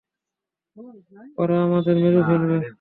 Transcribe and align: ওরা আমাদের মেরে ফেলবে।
ওরা 1.37 1.55
আমাদের 1.65 1.95
মেরে 2.03 2.21
ফেলবে। 2.27 2.57